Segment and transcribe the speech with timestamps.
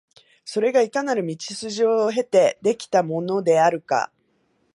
[0.45, 4.11] それがいかなる道筋を経て出来てきたものであるか、